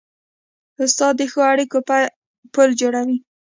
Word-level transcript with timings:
استاد 0.83 1.13
د 1.17 1.21
ښو 1.31 1.39
اړیکو 1.51 1.77
پل 2.53 2.69
جوړوي. 2.81 3.17